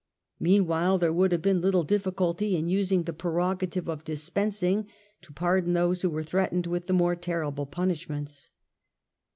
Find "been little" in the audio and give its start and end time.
1.43-1.83